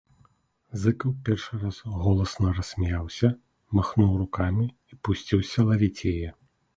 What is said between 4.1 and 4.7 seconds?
рукамі